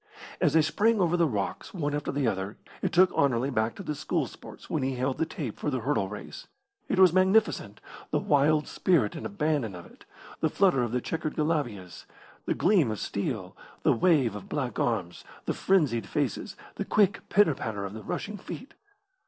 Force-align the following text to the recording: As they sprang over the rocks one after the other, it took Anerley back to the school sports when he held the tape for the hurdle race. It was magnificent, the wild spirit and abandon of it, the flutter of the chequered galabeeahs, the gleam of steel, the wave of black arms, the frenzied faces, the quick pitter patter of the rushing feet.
As 0.41 0.53
they 0.53 0.63
sprang 0.63 0.99
over 0.99 1.15
the 1.15 1.27
rocks 1.27 1.75
one 1.75 1.93
after 1.93 2.11
the 2.11 2.25
other, 2.27 2.57
it 2.81 2.91
took 2.91 3.15
Anerley 3.15 3.51
back 3.51 3.75
to 3.75 3.83
the 3.83 3.93
school 3.93 4.25
sports 4.25 4.67
when 4.67 4.81
he 4.81 4.95
held 4.95 5.19
the 5.19 5.27
tape 5.27 5.59
for 5.59 5.69
the 5.69 5.81
hurdle 5.81 6.09
race. 6.09 6.47
It 6.89 6.97
was 6.97 7.13
magnificent, 7.13 7.79
the 8.09 8.17
wild 8.17 8.67
spirit 8.67 9.15
and 9.15 9.27
abandon 9.27 9.75
of 9.75 9.85
it, 9.85 10.05
the 10.39 10.49
flutter 10.49 10.81
of 10.81 10.91
the 10.91 11.01
chequered 11.01 11.35
galabeeahs, 11.35 12.07
the 12.47 12.55
gleam 12.55 12.89
of 12.89 12.97
steel, 12.99 13.55
the 13.83 13.93
wave 13.93 14.33
of 14.35 14.49
black 14.49 14.79
arms, 14.79 15.23
the 15.45 15.53
frenzied 15.53 16.07
faces, 16.09 16.55
the 16.77 16.83
quick 16.85 17.29
pitter 17.29 17.53
patter 17.53 17.85
of 17.85 17.93
the 17.93 18.01
rushing 18.01 18.39
feet. 18.39 18.73